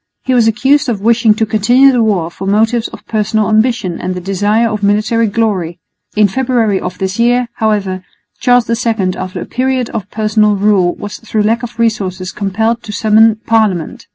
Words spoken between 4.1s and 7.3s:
the desire of military glory. In February of this